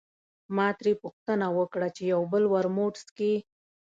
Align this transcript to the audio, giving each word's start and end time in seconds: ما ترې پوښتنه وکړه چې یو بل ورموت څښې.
ما 0.55 0.67
ترې 0.79 0.93
پوښتنه 1.03 1.47
وکړه 1.57 1.87
چې 1.95 2.03
یو 2.13 2.21
بل 2.31 2.43
ورموت 2.53 2.95
څښې. 3.09 3.33